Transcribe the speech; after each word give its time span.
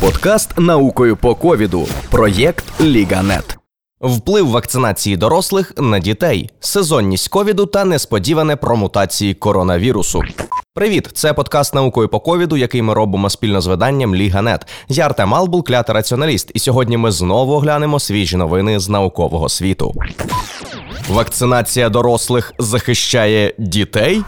Подкаст 0.00 0.58
наукою 0.58 1.16
по 1.16 1.34
ковіду. 1.34 1.86
Проєкт 2.10 2.80
Ліганет. 2.80 3.58
Вплив 4.00 4.48
вакцинації 4.50 5.16
дорослих 5.16 5.72
на 5.76 5.98
дітей, 5.98 6.50
сезонність 6.60 7.28
ковіду 7.28 7.66
та 7.66 7.84
несподіване 7.84 8.56
про 8.56 8.76
мутації 8.76 9.34
коронавірусу. 9.34 10.22
Привіт, 10.74 11.08
це 11.14 11.32
подкаст 11.32 11.74
наукою 11.74 12.08
по 12.08 12.20
ковіду, 12.20 12.56
який 12.56 12.82
ми 12.82 12.94
робимо 12.94 13.30
спільно 13.30 13.60
з 13.60 13.66
виданням 13.66 14.14
Ліганет. 14.14 14.66
Я 14.88 15.06
Артем 15.06 15.34
Албул, 15.34 15.64
клятий 15.64 15.94
раціоналіст, 15.94 16.50
і 16.54 16.58
сьогодні 16.58 16.96
ми 16.96 17.10
знову 17.10 17.52
оглянемо 17.52 18.00
свіжі 18.00 18.36
новини 18.36 18.80
з 18.80 18.88
наукового 18.88 19.48
світу. 19.48 19.94
Вакцинація 21.08 21.88
дорослих 21.88 22.54
захищає 22.58 23.54
дітей. 23.58 24.22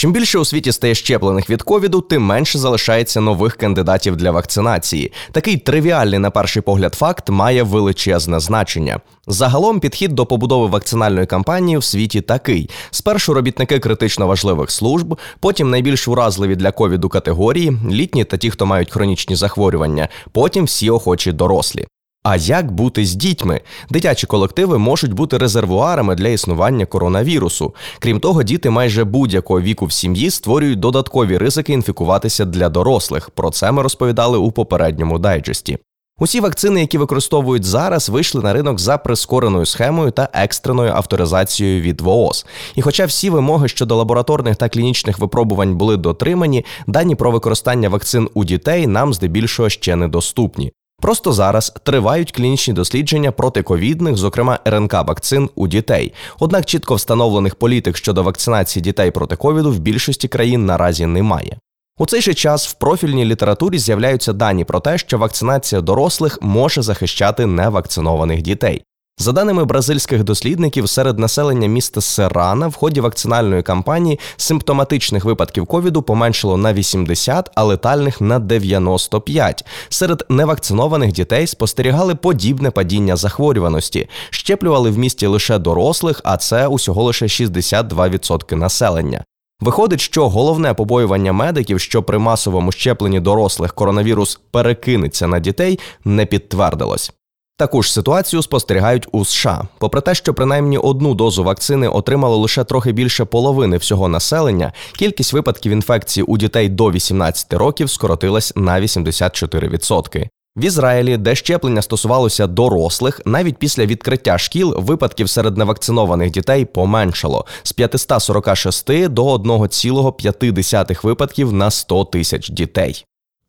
Чим 0.00 0.12
більше 0.12 0.38
у 0.38 0.44
світі 0.44 0.72
стає 0.72 0.94
щеплених 0.94 1.50
від 1.50 1.62
ковіду, 1.62 2.00
тим 2.00 2.22
менше 2.22 2.58
залишається 2.58 3.20
нових 3.20 3.56
кандидатів 3.56 4.16
для 4.16 4.30
вакцинації. 4.30 5.12
Такий 5.32 5.56
тривіальний, 5.56 6.18
на 6.18 6.30
перший 6.30 6.62
погляд, 6.62 6.94
факт 6.94 7.30
має 7.30 7.62
величезне 7.62 8.40
значення. 8.40 9.00
Загалом 9.26 9.80
підхід 9.80 10.14
до 10.14 10.26
побудови 10.26 10.66
вакцинальної 10.66 11.26
кампанії 11.26 11.78
в 11.78 11.84
світі 11.84 12.20
такий: 12.20 12.70
спершу 12.90 13.34
робітники 13.34 13.78
критично 13.78 14.26
важливих 14.26 14.70
служб, 14.70 15.18
потім 15.40 15.70
найбільш 15.70 16.08
уразливі 16.08 16.56
для 16.56 16.72
ковіду 16.72 17.08
категорії, 17.08 17.78
літні 17.90 18.24
та 18.24 18.36
ті, 18.36 18.50
хто 18.50 18.66
мають 18.66 18.90
хронічні 18.90 19.36
захворювання, 19.36 20.08
потім 20.32 20.64
всі 20.64 20.90
охочі 20.90 21.32
дорослі. 21.32 21.86
А 22.22 22.36
як 22.36 22.72
бути 22.72 23.06
з 23.06 23.14
дітьми? 23.14 23.60
Дитячі 23.90 24.26
колективи 24.26 24.78
можуть 24.78 25.12
бути 25.12 25.38
резервуарами 25.38 26.14
для 26.14 26.28
існування 26.28 26.86
коронавірусу. 26.86 27.74
Крім 27.98 28.20
того, 28.20 28.42
діти 28.42 28.70
майже 28.70 29.04
будь-якого 29.04 29.60
віку 29.60 29.86
в 29.86 29.92
сім'ї 29.92 30.30
створюють 30.30 30.80
додаткові 30.80 31.38
ризики 31.38 31.72
інфікуватися 31.72 32.44
для 32.44 32.68
дорослих. 32.68 33.30
Про 33.30 33.50
це 33.50 33.72
ми 33.72 33.82
розповідали 33.82 34.38
у 34.38 34.52
попередньому 34.52 35.18
дайджесті. 35.18 35.78
Усі 36.18 36.40
вакцини, 36.40 36.80
які 36.80 36.98
використовують 36.98 37.64
зараз, 37.64 38.08
вийшли 38.08 38.42
на 38.42 38.52
ринок 38.52 38.80
за 38.80 38.98
прискореною 38.98 39.66
схемою 39.66 40.10
та 40.10 40.28
екстреною 40.32 40.92
авторизацією 40.92 41.80
від 41.80 42.00
ВООЗ. 42.00 42.46
І, 42.74 42.82
хоча 42.82 43.06
всі 43.06 43.30
вимоги 43.30 43.68
щодо 43.68 43.96
лабораторних 43.96 44.56
та 44.56 44.68
клінічних 44.68 45.18
випробувань 45.18 45.76
були 45.76 45.96
дотримані, 45.96 46.64
дані 46.86 47.14
про 47.14 47.30
використання 47.30 47.88
вакцин 47.88 48.28
у 48.34 48.44
дітей 48.44 48.86
нам 48.86 49.14
здебільшого 49.14 49.68
ще 49.68 49.96
недоступні. 49.96 50.72
Просто 51.00 51.32
зараз 51.32 51.72
тривають 51.82 52.32
клінічні 52.32 52.74
дослідження 52.74 53.32
проти 53.32 53.62
ковідних, 53.62 54.16
зокрема 54.16 54.58
РНК 54.68 54.92
вакцин 54.92 55.50
у 55.54 55.68
дітей. 55.68 56.12
Однак 56.38 56.66
чітко 56.66 56.94
встановлених 56.94 57.54
політик 57.54 57.96
щодо 57.96 58.22
вакцинації 58.22 58.82
дітей 58.82 59.10
проти 59.10 59.36
ковіду 59.36 59.72
в 59.72 59.78
більшості 59.78 60.28
країн 60.28 60.66
наразі 60.66 61.06
немає. 61.06 61.58
У 61.98 62.06
цей 62.06 62.20
же 62.20 62.34
час 62.34 62.68
в 62.68 62.72
профільній 62.72 63.24
літературі 63.24 63.78
з'являються 63.78 64.32
дані 64.32 64.64
про 64.64 64.80
те, 64.80 64.98
що 64.98 65.18
вакцинація 65.18 65.80
дорослих 65.80 66.38
може 66.42 66.82
захищати 66.82 67.46
невакцинованих 67.46 68.42
дітей. 68.42 68.82
За 69.18 69.32
даними 69.32 69.64
бразильських 69.64 70.24
дослідників, 70.24 70.88
серед 70.88 71.18
населення 71.18 71.68
міста 71.68 72.00
Серана 72.00 72.68
в 72.68 72.74
ході 72.74 73.00
вакцинальної 73.00 73.62
кампанії 73.62 74.18
симптоматичних 74.36 75.24
випадків 75.24 75.66
ковіду 75.66 76.02
поменшило 76.02 76.56
на 76.56 76.72
80, 76.72 77.50
а 77.54 77.64
летальних 77.64 78.20
на 78.20 78.38
95. 78.38 79.64
Серед 79.88 80.26
невакцинованих 80.28 81.12
дітей 81.12 81.46
спостерігали 81.46 82.14
подібне 82.14 82.70
падіння 82.70 83.16
захворюваності, 83.16 84.08
щеплювали 84.30 84.90
в 84.90 84.98
місті 84.98 85.26
лише 85.26 85.58
дорослих, 85.58 86.20
а 86.24 86.36
це 86.36 86.66
усього 86.66 87.02
лише 87.02 87.26
62% 87.26 88.54
населення. 88.54 89.24
Виходить, 89.60 90.00
що 90.00 90.28
головне 90.28 90.74
побоювання 90.74 91.32
медиків, 91.32 91.80
що 91.80 92.02
при 92.02 92.18
масовому 92.18 92.72
щепленні 92.72 93.20
дорослих 93.20 93.74
коронавірус 93.74 94.40
перекинеться 94.50 95.26
на 95.26 95.38
дітей, 95.38 95.78
не 96.04 96.26
підтвердилось. 96.26 97.12
Таку 97.60 97.82
ж 97.82 97.92
ситуацію 97.92 98.42
спостерігають 98.42 99.08
у 99.12 99.24
США. 99.24 99.68
Попри 99.78 100.00
те, 100.00 100.14
що 100.14 100.34
принаймні 100.34 100.78
одну 100.78 101.14
дозу 101.14 101.44
вакцини 101.44 101.88
отримало 101.88 102.36
лише 102.36 102.64
трохи 102.64 102.92
більше 102.92 103.24
половини 103.24 103.76
всього 103.76 104.08
населення, 104.08 104.72
кількість 104.98 105.32
випадків 105.32 105.72
інфекції 105.72 106.24
у 106.24 106.38
дітей 106.38 106.68
до 106.68 106.90
18 106.90 107.52
років 107.52 107.90
скоротилась 107.90 108.52
на 108.56 108.80
84%. 108.80 110.28
В 110.56 110.64
Ізраїлі, 110.64 111.16
де 111.16 111.34
щеплення 111.34 111.82
стосувалося 111.82 112.46
дорослих, 112.46 113.20
навіть 113.24 113.56
після 113.56 113.86
відкриття 113.86 114.38
шкіл 114.38 114.74
випадків 114.78 115.30
серед 115.30 115.56
невакцинованих 115.56 116.30
дітей 116.30 116.64
поменшало 116.64 117.46
з 117.62 117.72
546 117.72 119.08
до 119.08 119.34
1,5 119.34 121.06
випадків 121.06 121.52
на 121.52 121.70
100 121.70 122.04
тисяч 122.04 122.50
дітей. 122.50 123.04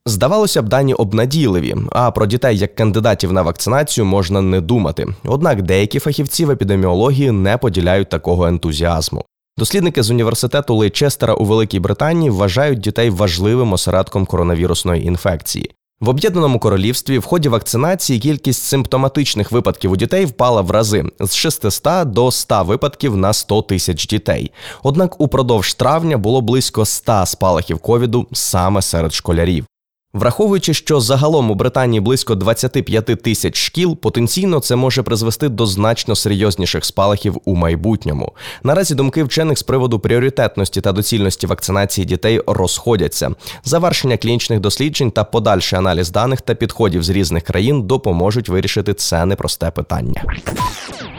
Здавалося 0.06 0.62
б, 0.62 0.70
дані 0.70 0.94
обнадійливі, 0.94 1.76
а 1.92 2.12
про 2.12 2.26
дітей 2.26 2.58
як 2.58 2.76
кандидатів 2.76 3.34
на 3.34 3.42
вакцинацію 3.42 4.06
можна 4.06 4.42
не 4.42 4.62
думати. 4.62 5.08
Однак 5.26 5.62
деякі 5.62 6.00
фахівці 6.00 6.46
в 6.46 6.52
епідеміології 6.52 7.32
не 7.32 7.58
поділяють 7.58 8.10
такого 8.10 8.46
ентузіазму. 8.46 9.26
Дослідники 9.58 10.04
з 10.04 10.10
університету 10.10 10.76
Лейчестера 10.76 11.34
у 11.34 11.46
Великій 11.46 11.80
Британії 11.80 12.30
вважають 12.30 12.80
дітей 12.80 13.10
важливим 13.10 13.74
осередком 13.74 14.26
коронавірусної 14.26 15.06
інфекції. 15.06 15.72
В 16.00 16.10
об'єднаному 16.10 16.60
королівстві 16.60 17.18
в 17.18 17.26
ході 17.26 17.50
вакцинації 17.50 18.20
кількість 18.20 18.64
симптоматичних 18.64 19.52
випадків 19.52 19.92
у 19.92 19.96
дітей 19.96 20.26
впала 20.26 20.62
в 20.62 20.72
рази 20.72 21.06
з 21.20 21.36
600 21.36 22.06
до 22.06 22.32
100 22.32 22.64
випадків 22.64 23.18
на 23.18 23.34
100 23.34 23.62
тисяч 23.62 24.08
дітей. 24.08 24.52
Однак 24.84 25.22
упродовж 25.22 25.74
травня 25.74 26.18
було 26.18 26.42
близько 26.42 26.86
100 26.86 27.26
спалахів 27.26 27.80
ковіду 27.80 28.28
саме 28.32 28.82
серед 28.82 29.14
школярів. 29.14 29.66
Враховуючи, 30.14 30.74
що 30.74 31.00
загалом 31.00 31.52
у 31.52 31.56
Британії 31.56 32.00
близько 32.02 32.36
25 32.36 33.06
тисяч 33.06 33.58
шкіл, 33.58 33.98
потенційно 33.98 34.60
це 34.60 34.76
може 34.76 35.04
призвести 35.04 35.50
до 35.50 35.66
значно 35.66 36.16
серйозніших 36.16 36.86
спалахів 36.86 37.38
у 37.46 37.56
майбутньому. 37.56 38.32
Наразі 38.64 38.96
думки 38.96 39.24
вчених 39.24 39.58
з 39.58 39.64
приводу 39.64 40.00
пріоритетності 40.00 40.82
та 40.82 40.92
доцільності 40.92 41.48
вакцинації 41.48 42.06
дітей 42.06 42.42
розходяться. 42.48 43.30
Завершення 43.64 44.18
клінічних 44.18 44.60
досліджень 44.60 45.12
та 45.12 45.24
подальший 45.24 45.80
аналіз 45.80 46.12
даних 46.12 46.42
та 46.42 46.56
підходів 46.56 47.04
з 47.04 47.10
різних 47.10 47.44
країн 47.44 47.84
допоможуть 47.84 48.50
вирішити 48.50 48.94
це 48.94 49.26
непросте 49.26 49.72
питання. 49.72 50.24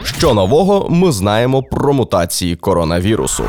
Що 0.03 0.33
нового 0.33 0.89
ми 0.89 1.11
знаємо 1.11 1.63
про 1.63 1.93
мутації 1.93 2.55
коронавірусу. 2.55 3.43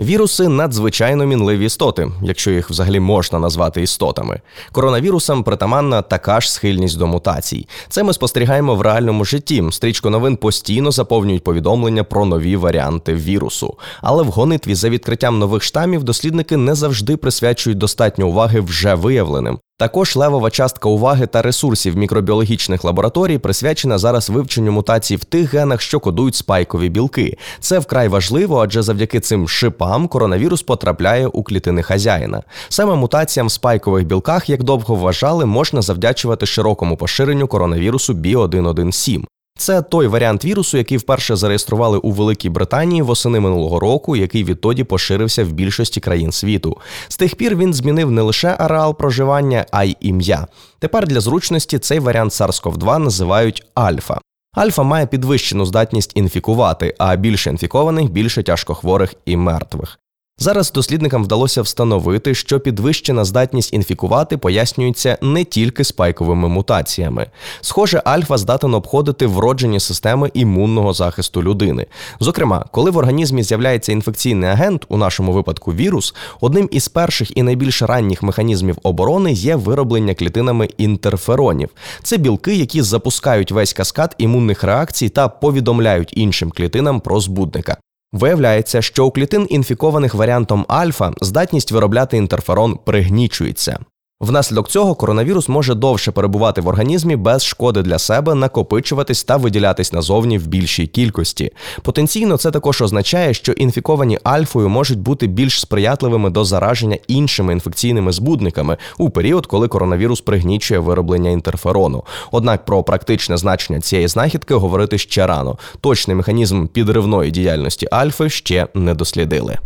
Віруси 0.00 0.48
надзвичайно 0.48 1.26
мінливі 1.26 1.64
істоти, 1.64 2.10
якщо 2.22 2.50
їх 2.50 2.70
взагалі 2.70 3.00
можна 3.00 3.38
назвати 3.38 3.82
істотами. 3.82 4.40
Коронавірусам 4.72 5.44
притаманна 5.44 6.02
така 6.02 6.40
ж 6.40 6.52
схильність 6.52 6.98
до 6.98 7.06
мутацій. 7.06 7.68
Це 7.88 8.02
ми 8.02 8.12
спостерігаємо 8.12 8.74
в 8.74 8.80
реальному 8.80 9.24
житті. 9.24 9.64
Стрічку 9.70 10.10
новин 10.10 10.36
постійно 10.36 10.90
заповнюють 10.90 11.44
повідомлення 11.44 12.04
про 12.04 12.26
нові 12.26 12.56
варіанти 12.56 13.14
вірусу. 13.14 13.74
Але 14.00 14.22
в 14.22 14.26
гонитві 14.26 14.74
за 14.74 14.88
відкриттям 14.88 15.38
нових 15.38 15.62
штамів 15.62 16.04
дослідники 16.04 16.56
не 16.56 16.74
завжди 16.74 17.16
присвячують 17.16 17.78
достатньо 17.78 18.28
уваги 18.28 18.60
вже 18.60 18.94
виявленим. 18.94 19.58
Також 19.80 20.16
левова 20.16 20.50
частка 20.50 20.88
уваги 20.88 21.26
та 21.26 21.42
ресурсів 21.42 21.96
мікробіологічних 21.96 22.84
лабораторій 22.84 23.38
присвячена 23.38 23.98
зараз 23.98 24.30
вивченню 24.30 24.72
мутацій 24.72 25.16
в 25.16 25.24
тих 25.24 25.54
генах, 25.54 25.80
що 25.80 26.00
кодують 26.00 26.34
спайкові 26.34 26.88
білки. 26.88 27.36
Це 27.60 27.78
вкрай 27.78 28.08
важливо, 28.08 28.60
адже 28.60 28.82
завдяки 28.82 29.20
цим 29.20 29.48
шипам 29.48 30.08
коронавірус 30.08 30.62
потрапляє 30.62 31.26
у 31.26 31.42
клітини 31.42 31.82
хазяїна. 31.82 32.42
Саме 32.68 32.94
мутаціям 32.94 33.46
в 33.46 33.52
спайкових 33.52 34.06
білках, 34.06 34.50
як 34.50 34.62
довго 34.62 34.94
вважали, 34.94 35.46
можна 35.46 35.82
завдячувати 35.82 36.46
широкому 36.46 36.96
поширенню 36.96 37.46
коронавірусу 37.46 38.14
B117. 38.14 39.24
Це 39.58 39.82
той 39.82 40.06
варіант 40.06 40.44
вірусу, 40.44 40.78
який 40.78 40.98
вперше 40.98 41.36
зареєстрували 41.36 41.98
у 41.98 42.10
Великій 42.10 42.48
Британії 42.48 43.02
восени 43.02 43.40
минулого 43.40 43.80
року, 43.80 44.16
який 44.16 44.44
відтоді 44.44 44.84
поширився 44.84 45.44
в 45.44 45.52
більшості 45.52 46.00
країн 46.00 46.32
світу. 46.32 46.76
З 47.08 47.16
тих 47.16 47.34
пір 47.34 47.56
він 47.56 47.74
змінив 47.74 48.10
не 48.10 48.22
лише 48.22 48.56
ареал 48.58 48.96
проживання, 48.96 49.66
а 49.70 49.84
й 49.84 49.96
ім'я. 50.00 50.46
Тепер 50.78 51.06
для 51.06 51.20
зручності 51.20 51.78
цей 51.78 51.98
варіант 51.98 52.32
SARS-CoV-2 52.32 52.98
називають 52.98 53.66
альфа. 53.74 54.18
Альфа 54.54 54.82
має 54.82 55.06
підвищену 55.06 55.66
здатність 55.66 56.12
інфікувати, 56.14 56.94
а 56.98 57.16
більше 57.16 57.50
інфікованих 57.50 58.10
більше 58.10 58.42
тяжкохворих 58.42 59.14
і 59.24 59.36
мертвих. 59.36 59.98
Зараз 60.40 60.72
дослідникам 60.72 61.24
вдалося 61.24 61.62
встановити, 61.62 62.34
що 62.34 62.60
підвищена 62.60 63.24
здатність 63.24 63.72
інфікувати 63.72 64.36
пояснюється 64.36 65.18
не 65.22 65.44
тільки 65.44 65.84
спайковими 65.84 66.48
мутаціями. 66.48 67.26
Схоже, 67.60 68.02
альфа 68.04 68.38
здатен 68.38 68.74
обходити 68.74 69.26
вроджені 69.26 69.80
системи 69.80 70.30
імунного 70.34 70.92
захисту 70.92 71.42
людини. 71.42 71.86
Зокрема, 72.20 72.64
коли 72.70 72.90
в 72.90 72.96
організмі 72.96 73.42
з'являється 73.42 73.92
інфекційний 73.92 74.50
агент, 74.50 74.84
у 74.88 74.96
нашому 74.96 75.32
випадку 75.32 75.72
вірус, 75.72 76.14
одним 76.40 76.68
із 76.72 76.88
перших 76.88 77.36
і 77.36 77.42
найбільш 77.42 77.82
ранніх 77.82 78.22
механізмів 78.22 78.78
оборони 78.82 79.32
є 79.32 79.56
вироблення 79.56 80.14
клітинами 80.14 80.68
інтерферонів. 80.78 81.68
Це 82.02 82.16
білки, 82.16 82.54
які 82.54 82.82
запускають 82.82 83.52
весь 83.52 83.72
каскад 83.72 84.14
імунних 84.18 84.64
реакцій 84.64 85.08
та 85.08 85.28
повідомляють 85.28 86.12
іншим 86.16 86.50
клітинам 86.50 87.00
про 87.00 87.20
збудника. 87.20 87.76
Виявляється, 88.12 88.82
що 88.82 89.06
у 89.06 89.10
клітин 89.10 89.46
інфікованих 89.50 90.14
варіантом 90.14 90.64
альфа 90.68 91.12
здатність 91.20 91.72
виробляти 91.72 92.16
інтерферон 92.16 92.78
пригнічується. 92.84 93.78
Внаслідок 94.20 94.68
цього 94.68 94.94
коронавірус 94.94 95.48
може 95.48 95.74
довше 95.74 96.12
перебувати 96.12 96.60
в 96.60 96.68
організмі 96.68 97.16
без 97.16 97.44
шкоди 97.44 97.82
для 97.82 97.98
себе, 97.98 98.34
накопичуватись 98.34 99.24
та 99.24 99.36
виділятись 99.36 99.92
назовні 99.92 100.38
в 100.38 100.46
більшій 100.46 100.86
кількості. 100.86 101.52
Потенційно 101.82 102.36
це 102.36 102.50
також 102.50 102.82
означає, 102.82 103.34
що 103.34 103.52
інфіковані 103.52 104.18
альфою 104.24 104.68
можуть 104.68 104.98
бути 104.98 105.26
більш 105.26 105.60
сприятливими 105.60 106.30
до 106.30 106.44
зараження 106.44 106.98
іншими 107.08 107.52
інфекційними 107.52 108.12
збудниками 108.12 108.76
у 108.98 109.10
період, 109.10 109.46
коли 109.46 109.68
коронавірус 109.68 110.20
пригнічує 110.20 110.80
вироблення 110.80 111.30
інтерферону. 111.30 112.04
Однак 112.30 112.64
про 112.64 112.82
практичне 112.82 113.36
значення 113.36 113.80
цієї 113.80 114.08
знахідки 114.08 114.54
говорити 114.54 114.98
ще 114.98 115.26
рано. 115.26 115.58
Точний 115.80 116.16
механізм 116.16 116.66
підривної 116.66 117.30
діяльності 117.30 117.88
альфи 117.90 118.30
ще 118.30 118.66
не 118.74 118.94
дослідили. 118.94 119.58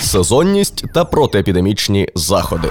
Сезонність 0.00 0.84
та 0.94 1.04
протиепідемічні 1.04 2.08
заходи. 2.14 2.68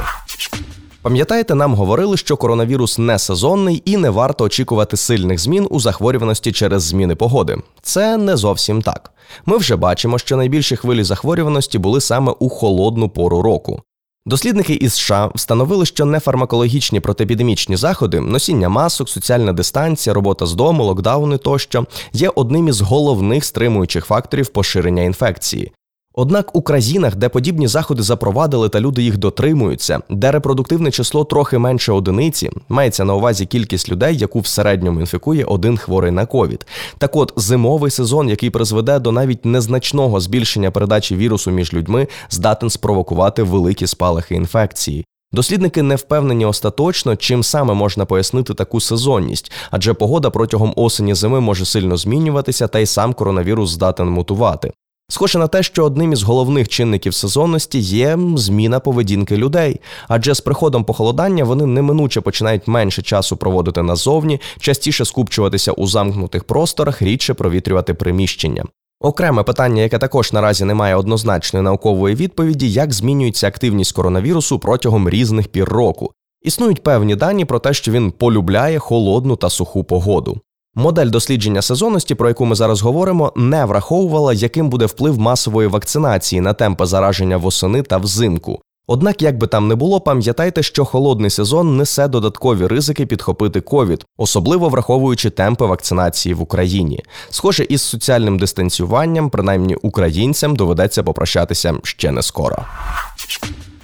Пам'ятаєте, 1.01 1.55
нам 1.55 1.75
говорили, 1.75 2.17
що 2.17 2.37
коронавірус 2.37 2.97
не 2.97 3.19
сезонний 3.19 3.81
і 3.85 3.97
не 3.97 4.09
варто 4.09 4.43
очікувати 4.43 4.97
сильних 4.97 5.39
змін 5.39 5.67
у 5.69 5.79
захворюваності 5.79 6.51
через 6.51 6.83
зміни 6.83 7.15
погоди. 7.15 7.57
Це 7.81 8.17
не 8.17 8.37
зовсім 8.37 8.81
так. 8.81 9.11
Ми 9.45 9.57
вже 9.57 9.75
бачимо, 9.75 10.17
що 10.17 10.37
найбільші 10.37 10.75
хвилі 10.75 11.03
захворюваності 11.03 11.77
були 11.77 12.01
саме 12.01 12.33
у 12.39 12.49
холодну 12.49 13.09
пору 13.09 13.41
року. 13.41 13.81
Дослідники 14.25 14.73
із 14.73 14.93
США 14.93 15.31
встановили, 15.35 15.85
що 15.85 16.05
нефармакологічні 16.05 16.99
протиепідемічні 16.99 17.75
заходи, 17.75 18.19
носіння 18.19 18.69
масок, 18.69 19.09
соціальна 19.09 19.53
дистанція, 19.53 20.13
робота 20.13 20.45
з 20.45 20.53
дому, 20.53 20.83
локдауни 20.83 21.37
тощо 21.37 21.85
є 22.13 22.29
одним 22.35 22.67
із 22.67 22.81
головних 22.81 23.45
стримуючих 23.45 24.05
факторів 24.05 24.47
поширення 24.47 25.03
інфекції. 25.03 25.71
Однак 26.21 26.55
у 26.55 26.61
країнах, 26.61 27.15
де 27.15 27.29
подібні 27.29 27.67
заходи 27.67 28.03
запровадили 28.03 28.69
та 28.69 28.79
люди 28.79 29.03
їх 29.03 29.17
дотримуються, 29.17 29.99
де 30.09 30.31
репродуктивне 30.31 30.91
число 30.91 31.25
трохи 31.25 31.57
менше 31.57 31.91
одиниці, 31.91 32.49
мається 32.69 33.05
на 33.05 33.15
увазі 33.15 33.45
кількість 33.45 33.89
людей, 33.89 34.17
яку 34.17 34.39
в 34.39 34.47
середньому 34.47 34.99
інфікує 34.99 35.45
один 35.45 35.77
хворий 35.77 36.11
на 36.11 36.25
ковід. 36.25 36.65
Так 36.97 37.15
от 37.15 37.33
зимовий 37.35 37.91
сезон, 37.91 38.29
який 38.29 38.49
призведе 38.49 38.99
до 38.99 39.11
навіть 39.11 39.45
незначного 39.45 40.19
збільшення 40.19 40.71
передачі 40.71 41.15
вірусу 41.15 41.51
між 41.51 41.73
людьми, 41.73 42.07
здатен 42.29 42.69
спровокувати 42.69 43.43
великі 43.43 43.87
спалахи 43.87 44.35
інфекції. 44.35 45.05
Дослідники 45.31 45.83
не 45.83 45.95
впевнені 45.95 46.45
остаточно, 46.45 47.15
чим 47.15 47.43
саме 47.43 47.73
можна 47.73 48.05
пояснити 48.05 48.53
таку 48.53 48.79
сезонність, 48.79 49.51
адже 49.71 49.93
погода 49.93 50.29
протягом 50.29 50.73
осені 50.75 51.13
зими 51.13 51.39
може 51.39 51.65
сильно 51.65 51.97
змінюватися, 51.97 52.67
та 52.67 52.79
й 52.79 52.85
сам 52.85 53.13
коронавірус 53.13 53.69
здатен 53.69 54.09
мутувати. 54.09 54.71
Схоже 55.11 55.39
на 55.39 55.47
те, 55.47 55.63
що 55.63 55.85
одним 55.85 56.13
із 56.13 56.23
головних 56.23 56.67
чинників 56.67 57.13
сезонності 57.13 57.79
є 57.79 58.17
зміна 58.35 58.79
поведінки 58.79 59.37
людей, 59.37 59.79
адже 60.07 60.35
з 60.35 60.41
приходом 60.41 60.83
похолодання 60.83 61.43
вони 61.43 61.65
неминуче 61.65 62.21
починають 62.21 62.67
менше 62.67 63.01
часу 63.01 63.37
проводити 63.37 63.83
назовні, 63.83 64.41
частіше 64.59 65.05
скупчуватися 65.05 65.71
у 65.71 65.87
замкнутих 65.87 66.43
просторах, 66.43 67.01
рідше 67.01 67.33
провітрювати 67.33 67.93
приміщення. 67.93 68.63
Окреме 69.01 69.43
питання, 69.43 69.81
яке 69.81 69.97
також 69.97 70.33
наразі 70.33 70.65
не 70.65 70.73
має 70.73 70.95
однозначної 70.95 71.63
наукової 71.63 72.15
відповіді, 72.15 72.71
як 72.71 72.93
змінюється 72.93 73.47
активність 73.47 73.91
коронавірусу 73.91 74.59
протягом 74.59 75.09
різних 75.09 75.47
пір 75.47 75.69
року. 75.69 76.11
Існують 76.41 76.83
певні 76.83 77.15
дані 77.15 77.45
про 77.45 77.59
те, 77.59 77.73
що 77.73 77.91
він 77.91 78.11
полюбляє 78.11 78.79
холодну 78.79 79.35
та 79.35 79.49
суху 79.49 79.83
погоду. 79.83 80.41
Модель 80.79 81.07
дослідження 81.07 81.61
сезонності, 81.61 82.15
про 82.15 82.27
яку 82.27 82.45
ми 82.45 82.55
зараз 82.55 82.81
говоримо, 82.81 83.33
не 83.35 83.65
враховувала, 83.65 84.33
яким 84.33 84.69
буде 84.69 84.85
вплив 84.85 85.19
масової 85.19 85.67
вакцинації 85.67 86.41
на 86.41 86.53
темпи 86.53 86.85
зараження 86.85 87.37
восени 87.37 87.81
та 87.81 87.97
взимку. 87.97 88.61
Однак, 88.87 89.21
як 89.21 89.37
би 89.37 89.47
там 89.47 89.67
не 89.67 89.75
було, 89.75 90.01
пам'ятайте, 90.01 90.63
що 90.63 90.85
холодний 90.85 91.29
сезон 91.29 91.77
несе 91.77 92.07
додаткові 92.07 92.67
ризики 92.67 93.05
підхопити 93.05 93.61
ковід, 93.61 94.05
особливо 94.17 94.69
враховуючи 94.69 95.29
темпи 95.29 95.65
вакцинації 95.65 96.35
в 96.35 96.41
Україні. 96.41 97.03
Схоже, 97.29 97.63
із 97.63 97.81
соціальним 97.81 98.39
дистанціюванням, 98.39 99.29
принаймні 99.29 99.75
українцям, 99.75 100.55
доведеться 100.55 101.03
попрощатися 101.03 101.75
ще 101.83 102.11
не 102.11 102.21
скоро. 102.21 102.65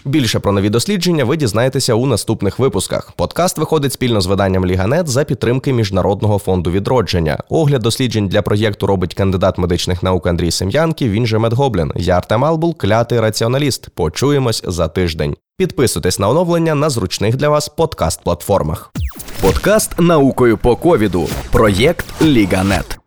Більше 0.05 0.39
про 0.39 0.51
нові 0.51 0.69
дослідження 0.69 1.25
ви 1.25 1.37
дізнаєтеся 1.37 1.93
у 1.93 2.05
наступних 2.05 2.59
випусках. 2.59 3.11
Подкаст 3.15 3.57
виходить 3.57 3.93
спільно 3.93 4.21
з 4.21 4.25
виданням 4.25 4.65
Ліганет 4.65 5.07
за 5.07 5.23
підтримки 5.23 5.73
Міжнародного 5.73 6.39
фонду 6.39 6.71
відродження. 6.71 7.37
Огляд 7.49 7.81
досліджень 7.81 8.27
для 8.27 8.41
проєкту 8.41 8.87
робить 8.87 9.13
кандидат 9.13 9.57
медичних 9.57 10.03
наук 10.03 10.27
Андрій 10.27 10.51
Сем'янків. 10.51 11.09
Він 11.09 11.25
же 11.25 11.37
Медгоблін. 11.37 11.91
Я 11.95 12.17
Артем 12.17 12.45
Албул, 12.45 12.77
клятий 12.77 13.19
раціоналіст. 13.19 13.89
Почуємось 13.89 14.63
за 14.67 14.87
тиждень. 14.87 15.35
Підписуйтесь 15.57 16.19
на 16.19 16.29
оновлення 16.29 16.75
на 16.75 16.89
зручних 16.89 17.35
для 17.35 17.49
вас 17.49 17.71
подкаст-платформах. 17.77 18.91
Подкаст 19.41 19.99
наукою 19.99 20.57
по 20.57 20.75
ковіду. 20.75 21.27
Проєкт 21.51 22.21
Ліганет. 22.21 22.99